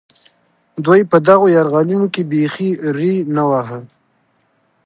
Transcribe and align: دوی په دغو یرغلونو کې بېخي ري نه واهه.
دوی 0.85 1.01
په 1.11 1.17
دغو 1.27 1.47
یرغلونو 1.57 2.07
کې 2.13 2.21
بېخي 2.31 2.69
ري 2.95 3.13
نه 3.35 3.43
واهه. 3.49 3.79